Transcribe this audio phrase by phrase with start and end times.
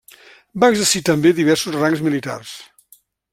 [0.63, 2.57] Va exercir també diversos rangs militars.